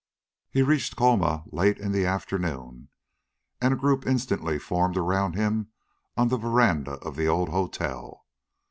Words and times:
He 0.49 0.63
reached 0.63 0.95
Colma 0.95 1.43
late 1.51 1.77
in 1.77 1.91
the 1.91 2.07
afternoon, 2.07 2.89
and 3.61 3.71
a 3.71 3.77
group 3.77 4.07
instantly 4.07 4.57
formed 4.57 4.97
around 4.97 5.35
him 5.35 5.67
on 6.17 6.29
the 6.29 6.37
veranda 6.39 6.93
of 7.03 7.15
the 7.15 7.27
old 7.27 7.49
hotel. 7.49 8.25